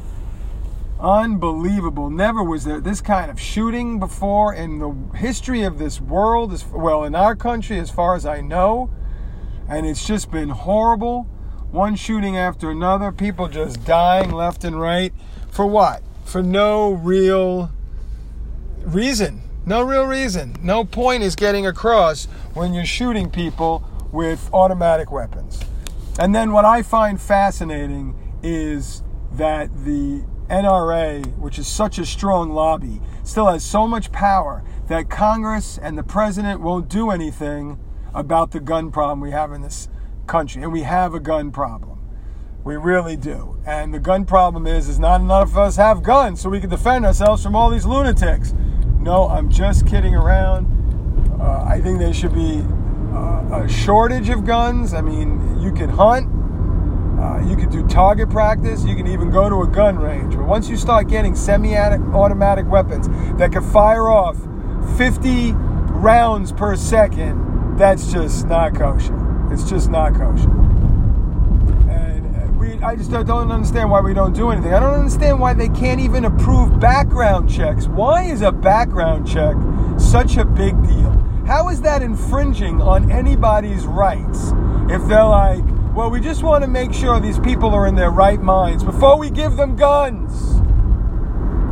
Unbelievable. 1.00 2.10
Never 2.10 2.42
was 2.44 2.64
there 2.64 2.80
this 2.80 3.02
kind 3.02 3.30
of 3.30 3.40
shooting 3.40 4.00
before 4.00 4.54
in 4.54 4.80
the 4.80 5.18
history 5.18 5.64
of 5.64 5.78
this 5.78 6.00
world, 6.00 6.54
as 6.54 6.66
well, 6.66 7.04
in 7.04 7.16
our 7.16 7.36
country, 7.36 7.80
as 7.80 7.90
far 7.92 8.16
as 8.16 8.26
I 8.26 8.42
know. 8.42 8.90
And 9.68 9.86
it's 9.86 10.08
just 10.08 10.32
been 10.32 10.50
horrible. 10.50 11.24
One 11.72 11.96
shooting 11.96 12.38
after 12.38 12.72
another, 12.72 13.12
people 13.12 13.50
just 13.50 13.84
dying 13.84 14.32
left 14.32 14.64
and 14.64 14.80
right. 14.80 15.14
For 15.52 15.66
what? 15.66 16.02
For 16.24 16.42
no 16.42 16.92
real 16.92 17.72
reason. 18.86 19.42
No 19.66 19.82
real 19.82 20.06
reason. 20.06 20.56
No 20.62 20.86
point 20.86 21.24
is 21.24 21.36
getting 21.36 21.68
across 21.68 22.26
when 22.54 22.74
you're 22.74 22.86
shooting 22.86 23.30
people 23.30 23.84
with 24.12 24.50
automatic 24.54 25.12
weapons. 25.12 25.60
And 26.18 26.34
then 26.34 26.54
what 26.54 26.64
I 26.64 26.82
find 26.84 27.20
fascinating 27.20 28.16
is 28.42 29.04
that 29.34 29.70
the 29.84 30.24
NRA, 30.50 31.38
which 31.38 31.58
is 31.58 31.68
such 31.68 31.98
a 31.98 32.06
strong 32.06 32.52
lobby, 32.52 33.02
still 33.24 33.48
has 33.48 33.64
so 33.64 33.88
much 33.88 34.12
power 34.12 34.64
that 34.88 35.10
Congress 35.10 35.78
and 35.78 35.98
the 35.98 36.04
president 36.04 36.62
won't 36.62 36.88
do 36.88 37.10
anything 37.10 37.80
about 38.14 38.52
the 38.52 38.60
gun 38.60 38.92
problem 38.92 39.20
we 39.20 39.32
have 39.32 39.52
in 39.52 39.62
this 39.62 39.90
country. 40.28 40.62
And 40.62 40.72
we 40.72 40.84
have 40.84 41.14
a 41.14 41.20
gun 41.20 41.52
problem. 41.52 42.00
We 42.64 42.76
really 42.76 43.16
do. 43.16 43.62
And 43.66 43.94
the 43.94 44.00
gun 44.00 44.26
problem 44.26 44.66
is, 44.66 44.88
is 44.88 45.00
not 45.00 45.22
enough 45.22 45.50
of 45.50 45.58
us 45.58 45.76
have 45.76 46.02
guns 46.02 46.42
so 46.42 46.50
we 46.50 46.60
can 46.60 46.70
defend 46.70 47.06
ourselves 47.06 47.44
from 47.44 47.56
all 47.56 47.70
these 47.70 47.86
lunatics. 47.86 48.54
No, 49.00 49.28
I'm 49.28 49.50
just 49.50 49.86
kidding 49.86 50.16
around. 50.16 50.66
Uh, 51.40 51.64
I 51.68 51.80
think 51.82 52.00
there 52.00 52.14
should 52.14 52.34
be 52.34 52.64
uh, 53.14 53.64
a 53.64 53.68
shortage 53.70 54.30
of 54.30 54.46
guns. 54.46 54.94
I 54.94 55.02
mean, 55.02 55.60
you 55.62 55.72
can 55.72 55.90
hunt, 55.90 56.28
uh, 57.20 57.40
you 57.48 57.56
can 57.56 57.70
do 57.70 57.86
target 57.88 58.30
practice. 58.30 58.84
You 58.84 58.96
can 58.96 59.08
even 59.08 59.30
go 59.32 59.50
to 59.50 59.62
a 59.62 59.68
gun 59.68 59.98
range. 59.98 60.36
But 60.36 60.46
once 60.46 60.70
you 60.70 60.78
start 60.78 61.08
getting 61.08 61.36
semi-automatic 61.36 62.68
weapons 62.68 63.08
that 63.38 63.52
can 63.52 63.64
fire 63.64 64.10
off 64.10 64.38
50 64.98 65.54
rounds 65.54 66.52
per 66.52 66.76
second, 66.76 67.78
that's 67.78 68.12
just 68.12 68.48
not 68.48 68.76
kosher. 68.76 69.16
It's 69.52 69.70
just 69.70 69.90
not 69.90 70.14
kosher. 70.14 70.50
And 71.90 72.36
uh, 72.36 72.52
we, 72.54 72.74
I 72.84 72.96
just 72.96 73.12
don't 73.12 73.52
understand 73.52 73.90
why 73.90 74.02
we 74.02 74.14
don't 74.14 74.34
do 74.34 74.50
anything. 74.50 74.74
I 74.74 74.80
don't 74.80 74.94
understand 74.94 75.40
why 75.40 75.54
they 75.54 75.70
can't 75.70 76.02
even 76.02 76.26
approve 76.26 76.80
background 76.80 77.50
checks. 77.50 77.88
Why 77.88 78.24
is 78.24 78.42
a 78.42 78.52
background 78.52 79.28
check 79.28 79.56
such 79.98 80.38
a 80.38 80.46
big 80.46 80.82
deal? 80.84 81.12
How 81.46 81.70
is 81.70 81.82
that 81.82 82.02
infringing 82.02 82.82
on 82.82 83.12
anybody's 83.12 83.86
rights 83.86 84.52
if 84.90 85.08
they're 85.08 85.24
like, 85.24 85.64
well, 85.96 86.10
we 86.10 86.20
just 86.20 86.44
want 86.44 86.62
to 86.62 86.68
make 86.68 86.92
sure 86.92 87.22
these 87.22 87.40
people 87.40 87.70
are 87.70 87.88
in 87.88 87.96
their 87.96 88.12
right 88.12 88.42
minds 88.42 88.84
before 88.84 89.18
we 89.18 89.30
give 89.30 89.56
them 89.56 89.78
guns. 89.78 90.34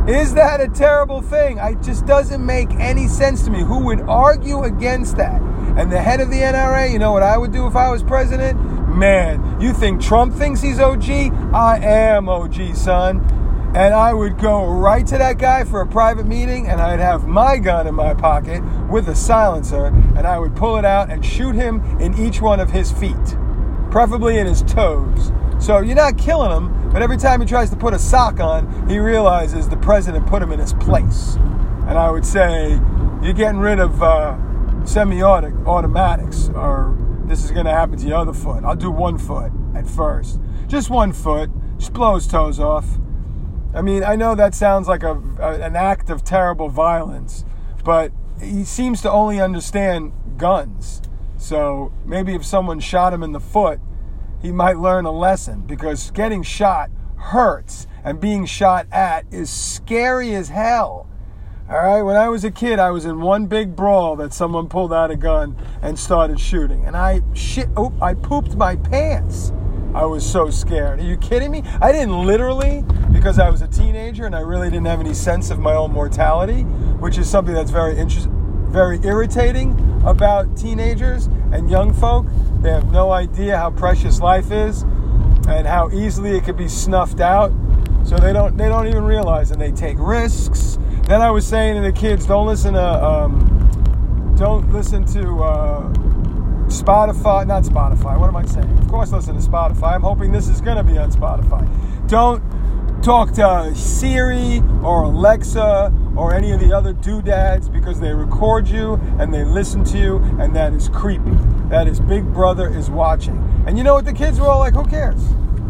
Is 0.08 0.32
that 0.32 0.62
a 0.62 0.68
terrible 0.68 1.20
thing? 1.20 1.58
It 1.58 1.82
just 1.82 2.06
doesn't 2.06 2.44
make 2.44 2.70
any 2.76 3.06
sense 3.06 3.44
to 3.44 3.50
me. 3.50 3.60
Who 3.60 3.84
would 3.84 4.00
argue 4.00 4.62
against 4.62 5.18
that? 5.18 5.42
And 5.76 5.92
the 5.92 6.00
head 6.00 6.22
of 6.22 6.30
the 6.30 6.38
NRA, 6.38 6.90
you 6.90 6.98
know 6.98 7.12
what 7.12 7.22
I 7.22 7.36
would 7.36 7.52
do 7.52 7.66
if 7.66 7.76
I 7.76 7.90
was 7.90 8.02
president? 8.02 8.58
Man, 8.88 9.60
you 9.60 9.74
think 9.74 10.00
Trump 10.00 10.34
thinks 10.34 10.62
he's 10.62 10.80
OG? 10.80 11.10
I 11.52 11.80
am 11.82 12.30
OG, 12.30 12.76
son. 12.76 13.20
And 13.74 13.92
I 13.92 14.14
would 14.14 14.38
go 14.38 14.64
right 14.64 15.06
to 15.06 15.18
that 15.18 15.36
guy 15.36 15.64
for 15.64 15.82
a 15.82 15.86
private 15.86 16.26
meeting, 16.26 16.66
and 16.66 16.80
I'd 16.80 17.00
have 17.00 17.26
my 17.26 17.58
gun 17.58 17.86
in 17.86 17.94
my 17.94 18.14
pocket 18.14 18.62
with 18.88 19.08
a 19.08 19.14
silencer, 19.14 19.86
and 20.16 20.26
I 20.26 20.38
would 20.38 20.56
pull 20.56 20.78
it 20.78 20.86
out 20.86 21.10
and 21.10 21.22
shoot 21.26 21.54
him 21.54 21.82
in 22.00 22.18
each 22.18 22.40
one 22.40 22.58
of 22.58 22.70
his 22.70 22.90
feet 22.90 23.36
preferably 23.94 24.38
in 24.40 24.46
his 24.48 24.64
toes. 24.64 25.30
So 25.60 25.78
you're 25.78 25.94
not 25.94 26.18
killing 26.18 26.50
him, 26.50 26.90
but 26.90 27.00
every 27.00 27.16
time 27.16 27.40
he 27.40 27.46
tries 27.46 27.70
to 27.70 27.76
put 27.76 27.94
a 27.94 27.98
sock 28.00 28.40
on, 28.40 28.88
he 28.88 28.98
realizes 28.98 29.68
the 29.68 29.76
president 29.76 30.26
put 30.26 30.42
him 30.42 30.50
in 30.50 30.58
his 30.58 30.72
place. 30.72 31.36
And 31.86 31.96
I 31.96 32.10
would 32.10 32.26
say, 32.26 32.70
you're 33.22 33.32
getting 33.34 33.60
rid 33.60 33.78
of 33.78 34.02
uh, 34.02 34.36
semi-automatics, 34.84 36.48
or 36.56 36.98
this 37.26 37.44
is 37.44 37.52
going 37.52 37.66
to 37.66 37.70
happen 37.70 37.96
to 37.96 38.04
the 38.04 38.16
other 38.16 38.32
foot. 38.32 38.64
I'll 38.64 38.74
do 38.74 38.90
one 38.90 39.16
foot 39.16 39.52
at 39.76 39.86
first, 39.86 40.40
just 40.66 40.90
one 40.90 41.12
foot. 41.12 41.48
Just 41.78 41.92
blow 41.92 42.16
his 42.16 42.26
toes 42.26 42.58
off. 42.58 42.98
I 43.74 43.80
mean, 43.80 44.02
I 44.02 44.16
know 44.16 44.34
that 44.34 44.56
sounds 44.56 44.88
like 44.88 45.04
a, 45.04 45.22
a 45.38 45.60
an 45.60 45.76
act 45.76 46.10
of 46.10 46.24
terrible 46.24 46.68
violence, 46.68 47.44
but 47.84 48.10
he 48.40 48.64
seems 48.64 49.02
to 49.02 49.10
only 49.10 49.40
understand 49.40 50.12
guns. 50.36 51.00
So 51.44 51.92
maybe 52.06 52.34
if 52.34 52.42
someone 52.42 52.80
shot 52.80 53.12
him 53.12 53.22
in 53.22 53.32
the 53.32 53.40
foot, 53.40 53.78
he 54.40 54.50
might 54.50 54.78
learn 54.78 55.04
a 55.04 55.12
lesson 55.12 55.60
because 55.66 56.10
getting 56.12 56.42
shot 56.42 56.90
hurts 57.16 57.86
and 58.02 58.18
being 58.18 58.46
shot 58.46 58.86
at 58.90 59.26
is 59.30 59.50
scary 59.50 60.34
as 60.34 60.48
hell. 60.48 61.06
All 61.68 61.76
right, 61.76 62.00
when 62.00 62.16
I 62.16 62.30
was 62.30 62.44
a 62.44 62.50
kid, 62.50 62.78
I 62.78 62.90
was 62.92 63.04
in 63.04 63.20
one 63.20 63.44
big 63.44 63.76
brawl 63.76 64.16
that 64.16 64.32
someone 64.32 64.70
pulled 64.70 64.90
out 64.90 65.10
a 65.10 65.16
gun 65.16 65.54
and 65.82 65.98
started 65.98 66.40
shooting, 66.40 66.86
and 66.86 66.96
I 66.96 67.20
shit, 67.34 67.68
oh, 67.76 67.92
I 68.00 68.14
pooped 68.14 68.56
my 68.56 68.76
pants. 68.76 69.52
I 69.94 70.06
was 70.06 70.24
so 70.24 70.48
scared. 70.48 70.98
Are 70.98 71.04
you 71.04 71.18
kidding 71.18 71.50
me? 71.50 71.62
I 71.82 71.92
didn't 71.92 72.24
literally 72.24 72.86
because 73.12 73.38
I 73.38 73.50
was 73.50 73.60
a 73.60 73.68
teenager 73.68 74.24
and 74.24 74.34
I 74.34 74.40
really 74.40 74.70
didn't 74.70 74.86
have 74.86 74.98
any 74.98 75.12
sense 75.12 75.50
of 75.50 75.58
my 75.58 75.74
own 75.74 75.92
mortality, 75.92 76.62
which 76.62 77.18
is 77.18 77.28
something 77.28 77.54
that's 77.54 77.70
very 77.70 77.98
interesting, 77.98 78.32
very 78.70 78.98
irritating 79.04 79.93
about 80.04 80.56
teenagers 80.56 81.26
and 81.52 81.70
young 81.70 81.92
folk. 81.92 82.26
They 82.60 82.70
have 82.70 82.92
no 82.92 83.12
idea 83.12 83.56
how 83.56 83.70
precious 83.70 84.20
life 84.20 84.50
is 84.50 84.82
and 85.48 85.66
how 85.66 85.90
easily 85.90 86.36
it 86.36 86.44
could 86.44 86.56
be 86.56 86.68
snuffed 86.68 87.20
out. 87.20 87.52
So 88.04 88.16
they 88.16 88.32
don't 88.32 88.56
they 88.56 88.68
don't 88.68 88.86
even 88.86 89.04
realize 89.04 89.50
and 89.50 89.60
they 89.60 89.72
take 89.72 89.96
risks. 89.98 90.78
Then 91.06 91.20
I 91.20 91.30
was 91.30 91.46
saying 91.46 91.76
to 91.76 91.82
the 91.82 91.92
kids, 91.92 92.26
don't 92.26 92.46
listen 92.46 92.74
to 92.74 93.04
um, 93.04 94.34
don't 94.38 94.72
listen 94.72 95.04
to 95.06 95.42
uh, 95.42 95.92
Spotify, 96.66 97.46
not 97.46 97.62
Spotify. 97.64 98.18
What 98.18 98.28
am 98.28 98.36
I 98.36 98.44
saying? 98.44 98.78
Of 98.78 98.88
course, 98.88 99.12
listen 99.12 99.40
to 99.40 99.48
Spotify. 99.48 99.94
I'm 99.94 100.02
hoping 100.02 100.32
this 100.32 100.48
is 100.48 100.60
going 100.60 100.76
to 100.76 100.82
be 100.82 100.98
on 100.98 101.12
Spotify. 101.12 101.68
Don't 102.08 102.42
talk 103.04 103.32
to 103.32 103.70
Siri 103.74 104.62
or 104.82 105.02
Alexa 105.02 105.92
or 106.16 106.34
any 106.34 106.52
of 106.52 106.60
the 106.60 106.72
other 106.72 106.94
doodads 106.94 107.68
because 107.68 108.00
they 108.00 108.14
record 108.14 108.66
you 108.66 108.94
and 109.18 109.32
they 109.32 109.44
listen 109.44 109.84
to 109.84 109.98
you, 109.98 110.16
and 110.40 110.56
that 110.56 110.72
is 110.72 110.88
creepy. 110.88 111.36
That 111.68 111.86
is 111.86 112.00
Big 112.00 112.24
Brother 112.32 112.66
is 112.74 112.88
watching. 112.88 113.36
And 113.66 113.76
you 113.76 113.84
know 113.84 113.92
what? 113.92 114.06
The 114.06 114.12
kids 114.14 114.40
were 114.40 114.46
all 114.46 114.58
like, 114.58 114.72
who 114.72 114.86
cares? 114.86 115.20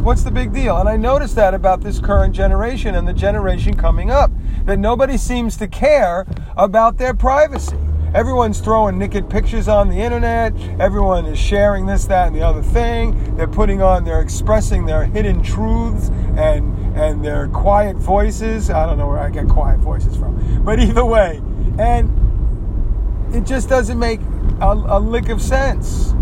What's 0.05 0.23
the 0.23 0.31
big 0.31 0.53
deal? 0.53 0.77
And 0.77 0.89
I 0.89 0.97
noticed 0.97 1.35
that 1.35 1.55
about 1.55 1.81
this 1.81 1.99
current 1.99 2.37
generation 2.37 2.95
and 2.95 3.09
the 3.09 3.13
generation 3.13 3.75
coming 3.75 4.13
up, 4.13 4.31
that 4.67 4.79
nobody 4.79 5.17
seems 5.17 5.57
to 5.57 5.67
care 5.67 6.27
about 6.57 6.99
their 6.99 7.15
privacy. 7.15 7.79
Everyone's 8.15 8.61
throwing 8.61 8.97
naked 8.97 9.29
pictures 9.29 9.67
on 9.67 9.89
the 9.89 9.97
internet. 9.97 10.55
Everyone 10.79 11.27
is 11.27 11.37
sharing 11.37 11.85
this, 11.87 12.07
that, 12.07 12.29
and 12.29 12.37
the 12.37 12.43
other 12.43 12.63
thing. 12.63 13.35
They're 13.37 13.49
putting 13.49 13.83
on, 13.83 14.05
they're 14.05 14.21
expressing 14.21 14.87
their 14.87 15.05
hidden 15.05 15.43
truths 15.43 16.11
and 16.37 16.73
and 16.97 17.25
their 17.25 17.49
quiet 17.49 17.97
voices. 17.97 18.71
I 18.71 18.87
don't 18.87 18.99
know 18.99 19.09
where 19.09 19.19
I 19.19 19.31
get 19.31 19.49
quiet 19.49 19.81
voices 19.81 20.17
from, 20.17 20.65
but 20.65 20.79
either 20.79 21.05
way, 21.05 21.43
and 21.77 23.35
it 23.35 23.45
just 23.45 23.69
doesn't 23.69 23.99
make 23.99 24.21
a, 24.61 24.71
a 24.87 25.01
lick 25.01 25.29
of 25.29 25.43
sense. 25.43 26.15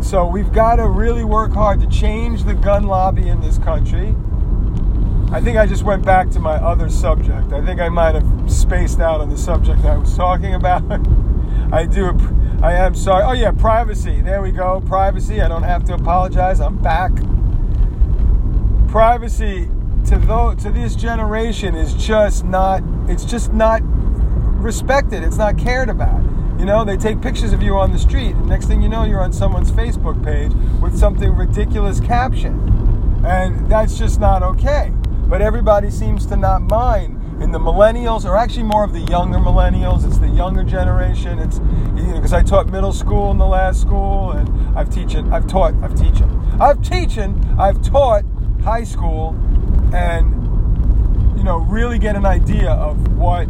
So 0.00 0.26
we've 0.26 0.52
got 0.52 0.76
to 0.76 0.88
really 0.88 1.24
work 1.24 1.52
hard 1.52 1.80
to 1.80 1.86
change 1.88 2.44
the 2.44 2.54
gun 2.54 2.84
lobby 2.84 3.28
in 3.28 3.42
this 3.42 3.58
country. 3.58 4.14
I 5.30 5.42
think 5.42 5.58
I 5.58 5.66
just 5.66 5.82
went 5.82 6.04
back 6.04 6.30
to 6.30 6.40
my 6.40 6.54
other 6.54 6.88
subject. 6.88 7.52
I 7.52 7.64
think 7.64 7.80
I 7.80 7.90
might 7.90 8.14
have 8.14 8.33
spaced 8.60 9.00
out 9.00 9.20
on 9.20 9.28
the 9.28 9.36
subject 9.36 9.84
I 9.84 9.96
was 9.96 10.16
talking 10.16 10.54
about. 10.54 10.82
I 11.72 11.86
do. 11.86 12.16
I 12.62 12.72
am 12.72 12.94
sorry. 12.94 13.24
Oh 13.24 13.32
yeah, 13.32 13.50
privacy. 13.50 14.20
There 14.20 14.42
we 14.42 14.50
go. 14.50 14.82
Privacy. 14.86 15.40
I 15.40 15.48
don't 15.48 15.62
have 15.62 15.84
to 15.84 15.94
apologize. 15.94 16.60
I'm 16.60 16.78
back. 16.78 17.12
Privacy 18.88 19.68
to 20.06 20.18
those, 20.18 20.62
to 20.62 20.70
this 20.70 20.94
generation 20.94 21.74
is 21.74 21.94
just 21.94 22.44
not. 22.44 22.82
It's 23.08 23.24
just 23.24 23.52
not 23.52 23.80
respected. 23.82 25.22
It's 25.22 25.36
not 25.36 25.58
cared 25.58 25.88
about. 25.88 26.22
You 26.58 26.64
know, 26.64 26.84
they 26.84 26.96
take 26.96 27.20
pictures 27.20 27.52
of 27.52 27.62
you 27.62 27.76
on 27.76 27.90
the 27.92 27.98
street, 27.98 28.36
and 28.36 28.48
next 28.48 28.66
thing 28.66 28.80
you 28.80 28.88
know, 28.88 29.04
you're 29.04 29.20
on 29.20 29.32
someone's 29.32 29.72
Facebook 29.72 30.24
page 30.24 30.52
with 30.80 30.96
something 30.96 31.34
ridiculous 31.34 32.00
caption. 32.00 32.70
And 33.26 33.68
that's 33.70 33.98
just 33.98 34.20
not 34.20 34.42
okay 34.42 34.92
but 35.28 35.40
everybody 35.40 35.90
seems 35.90 36.26
to 36.26 36.36
not 36.36 36.62
mind. 36.62 37.13
In 37.40 37.50
the 37.50 37.58
millennials, 37.58 38.24
or 38.24 38.36
actually 38.36 38.62
more 38.62 38.84
of 38.84 38.92
the 38.92 39.00
younger 39.00 39.38
millennials, 39.38 40.06
it's 40.06 40.18
the 40.18 40.28
younger 40.28 40.62
generation. 40.62 41.38
It's 41.38 41.58
you 41.96 42.06
know 42.06 42.14
because 42.14 42.32
I 42.32 42.42
taught 42.42 42.68
middle 42.68 42.92
school 42.92 43.30
in 43.32 43.38
the 43.38 43.46
last 43.46 43.80
school, 43.80 44.30
and 44.30 44.78
I've 44.78 44.88
teaching, 44.88 45.32
I've 45.32 45.46
taught, 45.46 45.74
I've 45.82 45.94
teaching, 45.94 46.30
I've 46.60 46.80
teaching, 46.82 47.56
I've 47.58 47.82
taught 47.82 48.24
high 48.62 48.84
school, 48.84 49.36
and 49.92 50.32
you 51.36 51.42
know 51.42 51.58
really 51.58 51.98
get 51.98 52.14
an 52.14 52.24
idea 52.24 52.70
of 52.70 53.16
what 53.16 53.48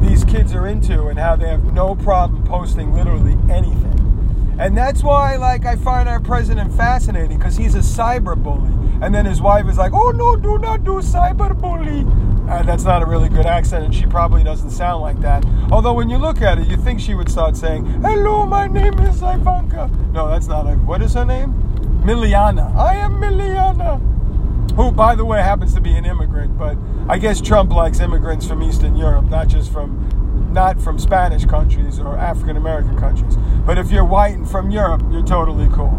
these 0.00 0.24
kids 0.24 0.54
are 0.54 0.66
into 0.66 1.06
and 1.06 1.18
how 1.18 1.36
they 1.36 1.48
have 1.48 1.72
no 1.72 1.94
problem 1.94 2.44
posting 2.44 2.94
literally 2.94 3.36
anything. 3.52 3.96
And 4.58 4.76
that's 4.76 5.02
why, 5.02 5.36
like, 5.36 5.66
I 5.66 5.76
find 5.76 6.08
our 6.08 6.20
president 6.20 6.72
fascinating 6.72 7.36
because 7.36 7.56
he's 7.58 7.74
a 7.74 7.80
cyber 7.80 8.42
bully. 8.42 8.72
And 9.02 9.14
then 9.14 9.26
his 9.26 9.42
wife 9.42 9.68
is 9.68 9.76
like, 9.76 9.92
oh 9.92 10.10
no, 10.12 10.34
do 10.34 10.58
not 10.58 10.82
do 10.82 11.02
cyber 11.02 11.54
bully. 11.60 12.06
And 12.48 12.68
that's 12.68 12.84
not 12.84 13.02
a 13.02 13.06
really 13.06 13.28
good 13.28 13.46
accent, 13.46 13.84
and 13.84 13.94
she 13.94 14.06
probably 14.06 14.44
doesn't 14.44 14.70
sound 14.70 15.02
like 15.02 15.20
that. 15.20 15.44
Although, 15.72 15.94
when 15.94 16.08
you 16.08 16.16
look 16.16 16.42
at 16.42 16.58
it, 16.58 16.68
you 16.68 16.76
think 16.76 17.00
she 17.00 17.14
would 17.14 17.28
start 17.28 17.56
saying, 17.56 17.84
hello, 18.02 18.46
my 18.46 18.68
name 18.68 18.98
is 19.00 19.16
Ivanka. 19.16 19.90
No, 20.12 20.28
that's 20.28 20.46
not 20.46 20.66
a, 20.66 20.74
what 20.76 21.02
is 21.02 21.14
her 21.14 21.24
name? 21.24 21.52
Miliana. 22.04 22.72
I 22.76 22.94
am 22.94 23.14
Miliana. 23.14 24.00
Who, 24.76 24.92
by 24.92 25.14
the 25.16 25.24
way, 25.24 25.42
happens 25.42 25.74
to 25.74 25.80
be 25.80 25.94
an 25.96 26.04
immigrant, 26.04 26.56
but 26.56 26.76
I 27.08 27.18
guess 27.18 27.40
Trump 27.40 27.72
likes 27.72 27.98
immigrants 27.98 28.46
from 28.46 28.62
Eastern 28.62 28.94
Europe, 28.94 29.24
not 29.24 29.48
just 29.48 29.72
from 29.72 30.52
not 30.52 30.80
from 30.80 30.98
Spanish 30.98 31.44
countries 31.44 31.98
or 31.98 32.16
African 32.16 32.56
American 32.56 32.98
countries. 32.98 33.36
But 33.66 33.76
if 33.78 33.90
you're 33.90 34.04
white 34.04 34.34
and 34.36 34.48
from 34.48 34.70
Europe, 34.70 35.02
you're 35.10 35.24
totally 35.24 35.68
cool. 35.68 35.92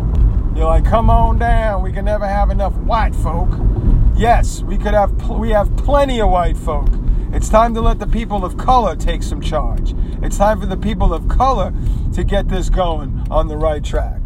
You're 0.56 0.66
like, 0.66 0.86
come 0.86 1.10
on 1.10 1.38
down. 1.38 1.84
We 1.84 1.92
can 1.92 2.06
never 2.06 2.28
have 2.28 2.50
enough 2.50 2.74
white 2.78 3.16
folk. 3.16 3.50
Yes, 4.18 4.64
we 4.64 4.80
could 4.80 4.96
have. 4.96 5.16
Pl- 5.20 5.38
we 5.38 5.52
have 5.52 5.76
plenty 5.78 6.20
of 6.20 6.32
white 6.32 6.58
folk. 6.58 6.90
It's 7.32 7.50
time 7.50 7.76
to 7.76 7.82
let 7.82 8.00
the 8.00 8.08
people 8.08 8.44
of 8.44 8.58
color 8.58 8.96
take 8.96 9.22
some 9.22 9.40
charge. 9.40 9.94
It's 10.24 10.40
time 10.40 10.60
for 10.60 10.66
the 10.66 10.76
people 10.76 11.14
of 11.14 11.28
color 11.28 11.72
to 12.14 12.24
get 12.24 12.50
this 12.50 12.68
going 12.70 13.28
on 13.30 13.48
the 13.48 13.58
right 13.58 13.84
track. 13.84 14.22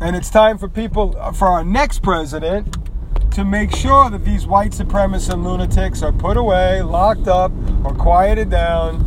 And 0.00 0.16
it's 0.16 0.28
time 0.28 0.58
for 0.58 0.68
people, 0.68 1.12
for 1.34 1.46
our 1.46 1.62
next 1.62 2.02
president, 2.02 2.76
to 3.30 3.44
make 3.44 3.76
sure 3.76 4.10
that 4.10 4.24
these 4.24 4.44
white 4.48 4.72
supremacists 4.72 5.32
and 5.32 5.44
lunatics 5.44 6.02
are 6.02 6.10
put 6.10 6.36
away, 6.36 6.82
locked 6.82 7.28
up, 7.28 7.52
or 7.84 7.94
quieted 7.94 8.50
down, 8.50 9.06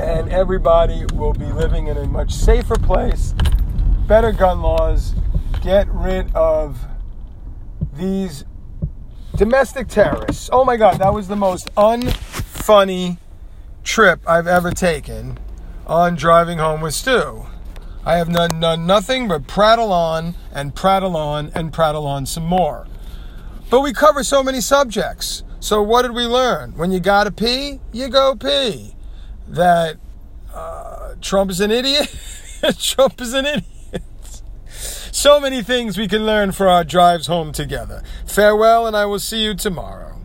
and 0.00 0.28
everybody 0.30 1.04
will 1.14 1.34
be 1.34 1.46
living 1.52 1.86
in 1.86 1.96
a 1.96 2.06
much 2.06 2.32
safer 2.32 2.76
place, 2.76 3.32
better 4.08 4.32
gun 4.32 4.60
laws, 4.60 5.14
get 5.62 5.86
rid 5.90 6.34
of 6.34 6.84
these 7.98 8.44
domestic 9.36 9.88
terrorists. 9.88 10.48
Oh 10.52 10.64
my 10.64 10.76
God, 10.76 10.98
that 10.98 11.12
was 11.12 11.28
the 11.28 11.36
most 11.36 11.72
unfunny 11.74 13.18
trip 13.84 14.20
I've 14.26 14.46
ever 14.46 14.70
taken 14.70 15.38
on 15.86 16.14
driving 16.14 16.58
home 16.58 16.80
with 16.80 16.94
Stu. 16.94 17.46
I 18.04 18.16
have 18.16 18.32
done, 18.32 18.60
done 18.60 18.86
nothing 18.86 19.28
but 19.28 19.46
prattle 19.46 19.92
on 19.92 20.34
and 20.52 20.74
prattle 20.74 21.16
on 21.16 21.50
and 21.54 21.72
prattle 21.72 22.06
on 22.06 22.24
some 22.24 22.44
more. 22.44 22.86
But 23.70 23.80
we 23.80 23.92
cover 23.92 24.24
so 24.24 24.42
many 24.42 24.60
subjects. 24.60 25.42
So 25.60 25.82
what 25.82 26.02
did 26.02 26.12
we 26.12 26.24
learn? 26.24 26.72
When 26.76 26.90
you 26.90 27.00
gotta 27.00 27.30
pee, 27.30 27.80
you 27.92 28.08
go 28.08 28.34
pee 28.34 28.94
that 29.48 29.96
uh, 30.54 31.16
Trump 31.20 31.50
is 31.50 31.60
an 31.60 31.70
idiot. 31.70 32.14
Trump 32.78 33.20
is 33.20 33.34
an 33.34 33.46
idiot. 33.46 33.64
So 35.10 35.40
many 35.40 35.62
things 35.62 35.96
we 35.96 36.08
can 36.08 36.26
learn 36.26 36.52
for 36.52 36.68
our 36.68 36.84
drives 36.84 37.26
home 37.26 37.52
together. 37.52 38.02
Farewell, 38.26 38.86
and 38.86 38.96
I 38.96 39.06
will 39.06 39.18
see 39.18 39.42
you 39.42 39.54
tomorrow. 39.54 40.17